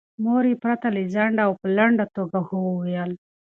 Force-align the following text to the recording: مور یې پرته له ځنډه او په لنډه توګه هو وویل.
مور 0.23 0.43
یې 0.49 0.55
پرته 0.63 0.87
له 0.95 1.01
ځنډه 1.13 1.41
او 1.47 1.53
په 1.61 1.67
لنډه 1.77 2.05
توګه 2.15 2.37
هو 2.47 2.57
وویل. 2.69 3.11